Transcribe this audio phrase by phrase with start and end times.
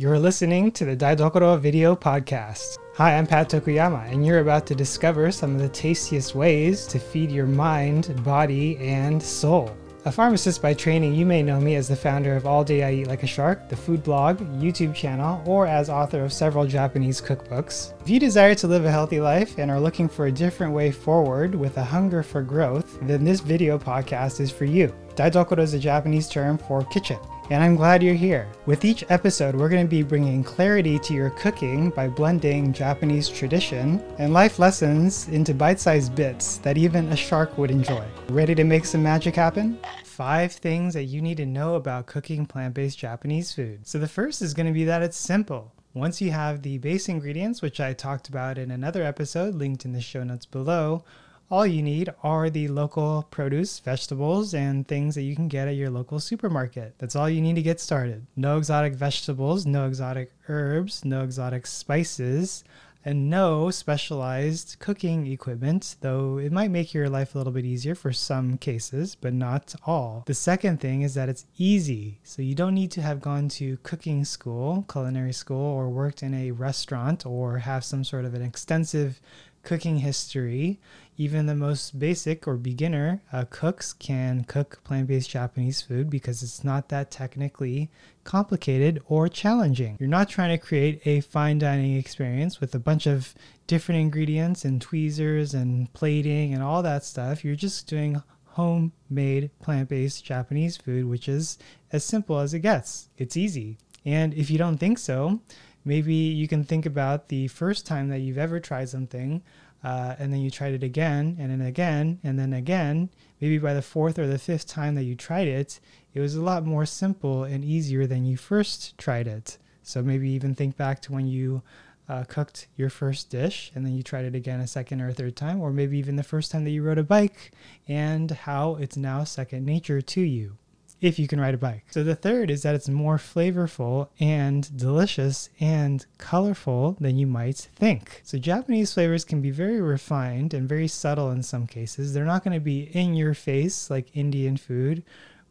[0.00, 2.78] You're listening to the Daidokoro Video Podcast.
[2.94, 7.00] Hi, I'm Pat Tokuyama, and you're about to discover some of the tastiest ways to
[7.00, 9.76] feed your mind, body, and soul.
[10.04, 12.92] A pharmacist by training, you may know me as the founder of All Day I
[12.92, 17.20] Eat Like a Shark, the food blog, YouTube channel, or as author of several Japanese
[17.20, 17.92] cookbooks.
[18.00, 20.92] If you desire to live a healthy life and are looking for a different way
[20.92, 24.94] forward with a hunger for growth, then this video podcast is for you.
[25.16, 27.18] Daidokoro is a Japanese term for kitchen
[27.50, 28.46] and I'm glad you're here.
[28.66, 33.28] With each episode, we're going to be bringing clarity to your cooking by blending Japanese
[33.28, 38.04] tradition and life lessons into bite sized bits that even a shark would enjoy.
[38.28, 39.78] Ready to make some magic happen?
[40.04, 43.86] Five things that you need to know about cooking plant based Japanese food.
[43.86, 45.72] So, the first is going to be that it's simple.
[45.94, 49.92] Once you have the base ingredients, which I talked about in another episode linked in
[49.92, 51.02] the show notes below,
[51.50, 55.76] all you need are the local produce, vegetables, and things that you can get at
[55.76, 56.94] your local supermarket.
[56.98, 58.26] That's all you need to get started.
[58.36, 62.64] No exotic vegetables, no exotic herbs, no exotic spices,
[63.04, 67.94] and no specialized cooking equipment, though it might make your life a little bit easier
[67.94, 70.24] for some cases, but not all.
[70.26, 72.18] The second thing is that it's easy.
[72.24, 76.34] So you don't need to have gone to cooking school, culinary school, or worked in
[76.34, 79.20] a restaurant or have some sort of an extensive
[79.62, 80.80] cooking history,
[81.16, 86.42] even the most basic or beginner uh, cooks can cook plant based Japanese food because
[86.42, 87.90] it's not that technically
[88.24, 89.96] complicated or challenging.
[89.98, 93.34] You're not trying to create a fine dining experience with a bunch of
[93.66, 97.44] different ingredients and tweezers and plating and all that stuff.
[97.44, 101.58] You're just doing homemade plant based Japanese food, which is
[101.92, 103.08] as simple as it gets.
[103.16, 103.78] It's easy.
[104.04, 105.40] And if you don't think so,
[105.84, 109.42] maybe you can think about the first time that you've ever tried something
[109.84, 113.10] uh, and then you tried it again and then again and then again.
[113.40, 115.80] Maybe by the fourth or the fifth time that you tried it
[116.14, 119.58] it was a lot more simple and easier than you first tried it.
[119.82, 121.62] So maybe even think back to when you
[122.08, 125.14] uh, cooked your first dish and then you tried it again a second or a
[125.14, 127.52] third time or maybe even the first time that you rode a bike
[127.86, 130.56] and how it's now second nature to you
[131.00, 131.84] if you can ride a bike.
[131.90, 137.56] So the third is that it's more flavorful and delicious and colorful than you might
[137.56, 138.20] think.
[138.24, 142.12] So Japanese flavors can be very refined and very subtle in some cases.
[142.12, 145.04] They're not going to be in your face like Indian food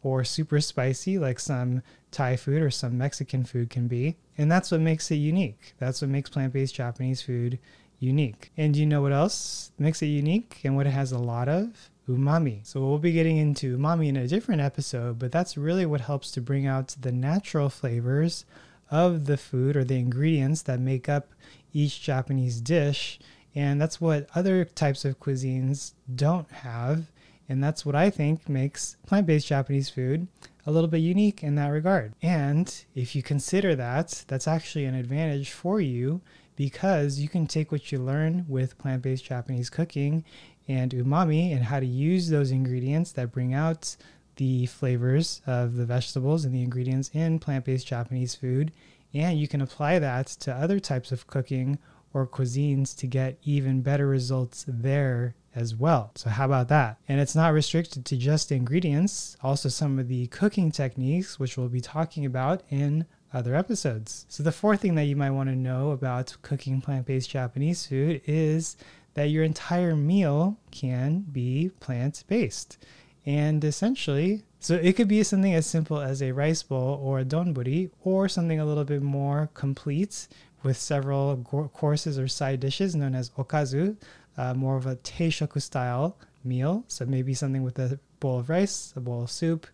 [0.04, 1.82] or super spicy like some
[2.12, 4.18] Thai food or some Mexican food can be.
[4.38, 5.74] And that's what makes it unique.
[5.80, 7.60] That's what makes plant-based Japanese food
[8.00, 8.52] unique.
[8.58, 11.90] And you know what else makes it unique and what it has a lot of?
[12.08, 12.66] Umami.
[12.66, 16.32] So we'll be getting into umami in a different episode, but that's really what helps
[16.32, 18.46] to bring out the natural flavors
[18.90, 21.30] of the food or the ingredients that make up
[21.74, 23.20] each Japanese dish.
[23.54, 27.12] And that's what other types of cuisines don't have.
[27.50, 30.28] And that's what I think makes plant based Japanese food
[30.66, 32.14] a little bit unique in that regard.
[32.22, 36.22] And if you consider that, that's actually an advantage for you
[36.58, 40.26] because you can take what you learn with plant based Japanese cooking
[40.68, 43.96] and umami and how to use those ingredients that bring out
[44.36, 48.74] the flavors of the vegetables and the ingredients in plant based Japanese food.
[49.14, 51.80] And you can apply that to other types of cooking
[52.14, 56.12] or cuisines to get even better results there as well.
[56.16, 56.98] So, how about that?
[57.08, 61.70] And it's not restricted to just ingredients, also some of the cooking techniques, which we'll
[61.70, 63.06] be talking about in
[63.38, 64.26] other episodes.
[64.28, 67.86] So, the fourth thing that you might want to know about cooking plant based Japanese
[67.86, 68.76] food is
[69.14, 72.78] that your entire meal can be plant based.
[73.26, 77.26] And essentially, so it could be something as simple as a rice bowl or a
[77.26, 80.28] donburi, or something a little bit more complete
[80.64, 81.38] with several
[81.74, 83.96] courses or side dishes known as okazu,
[84.38, 86.84] uh, more of a teishoku style meal.
[86.88, 89.68] So maybe something with a bowl of rice, a bowl of soup,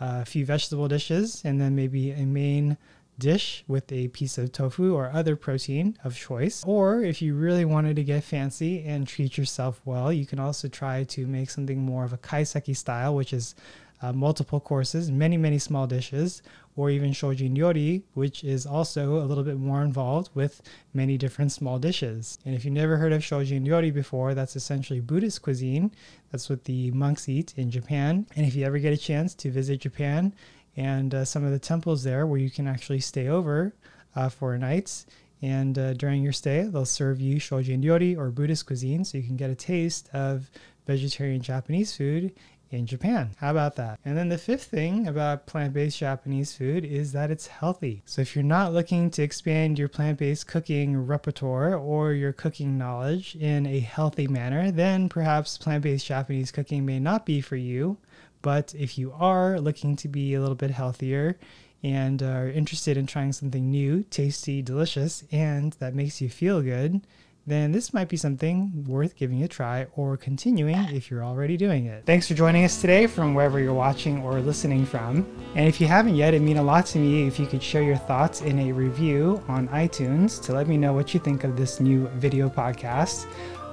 [0.00, 2.76] uh, a few vegetable dishes, and then maybe a main
[3.18, 6.64] dish with a piece of tofu or other protein of choice.
[6.66, 10.68] Or if you really wanted to get fancy and treat yourself well, you can also
[10.68, 13.54] try to make something more of a kaiseki style, which is
[14.02, 16.42] uh, multiple courses, many, many small dishes,
[16.76, 20.60] or even shojin ryori, which is also a little bit more involved with
[20.92, 22.38] many different small dishes.
[22.44, 25.92] And if you've never heard of shojin ryori before, that's essentially Buddhist cuisine.
[26.32, 28.26] That's what the monks eat in Japan.
[28.36, 30.34] And if you ever get a chance to visit Japan,
[30.76, 33.74] and uh, some of the temples there where you can actually stay over
[34.16, 35.06] uh, for nights.
[35.42, 39.24] And uh, during your stay, they'll serve you shojin ryori or Buddhist cuisine so you
[39.24, 40.50] can get a taste of
[40.86, 42.32] vegetarian Japanese food
[42.70, 43.30] in Japan.
[43.36, 44.00] How about that?
[44.04, 48.02] And then the fifth thing about plant based Japanese food is that it's healthy.
[48.04, 52.76] So if you're not looking to expand your plant based cooking repertoire or your cooking
[52.76, 57.56] knowledge in a healthy manner, then perhaps plant based Japanese cooking may not be for
[57.56, 57.98] you.
[58.44, 61.38] But if you are looking to be a little bit healthier
[61.82, 67.00] and are interested in trying something new, tasty, delicious, and that makes you feel good,
[67.46, 71.86] then this might be something worth giving a try or continuing if you're already doing
[71.86, 72.04] it.
[72.04, 75.26] Thanks for joining us today from wherever you're watching or listening from.
[75.54, 77.82] And if you haven't yet, it'd mean a lot to me if you could share
[77.82, 81.56] your thoughts in a review on iTunes to let me know what you think of
[81.56, 83.26] this new video podcast.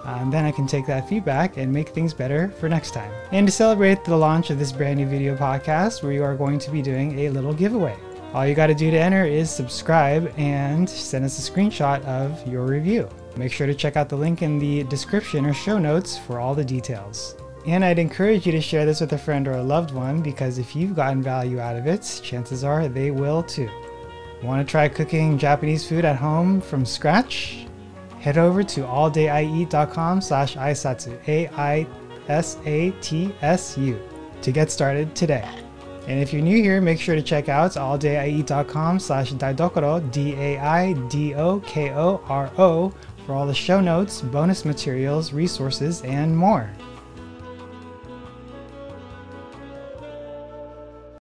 [0.04, 3.12] Um, then I can take that feedback and make things better for next time.
[3.32, 6.72] And to celebrate the launch of this brand new video podcast, we are going to
[6.72, 7.96] be doing a little giveaway.
[8.34, 12.48] All you got to do to enter is subscribe and send us a screenshot of
[12.48, 13.10] your review.
[13.36, 16.56] Make sure to check out the link in the description or show notes for all
[16.56, 17.36] the details.
[17.68, 20.58] And I'd encourage you to share this with a friend or a loved one because
[20.58, 23.70] if you've gotten value out of it, chances are they will too.
[24.42, 27.68] Want to try cooking Japanese food at home from scratch?
[28.22, 31.90] Head over to alldayieat.com slash aisatsu, A-I-S-A-T-S-U,
[34.44, 35.50] to get started today.
[36.08, 40.54] And if you're new here, make sure to check out alldayieat.com slash daidokoro, D-A-I-D-O-K-O-R-O,
[43.26, 46.70] for all the show notes, bonus materials, resources, and more.